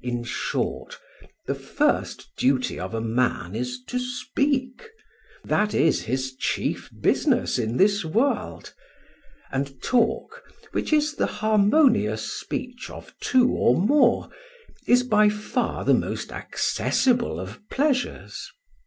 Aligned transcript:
In 0.00 0.24
short, 0.24 0.98
the 1.44 1.54
first 1.54 2.30
duty 2.38 2.80
of 2.80 2.94
a 2.94 3.00
man 3.02 3.54
is 3.54 3.78
to 3.88 3.98
speak; 3.98 4.88
that 5.44 5.74
is 5.74 6.00
his 6.04 6.34
chief 6.34 6.88
business 6.98 7.58
in 7.58 7.76
this 7.76 8.02
world; 8.02 8.72
and 9.52 9.78
talk, 9.82 10.42
which 10.72 10.94
is 10.94 11.16
the 11.16 11.26
harmonious 11.26 12.22
speech 12.22 12.88
of 12.88 13.14
two 13.20 13.50
or 13.52 13.78
more, 13.78 14.30
is 14.86 15.02
by 15.02 15.28
far 15.28 15.84
the 15.84 15.92
most 15.92 16.32
accessible 16.32 17.38
of 17.38 17.60
pleasures. 17.70 18.48